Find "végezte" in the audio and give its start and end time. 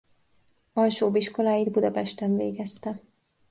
2.35-2.99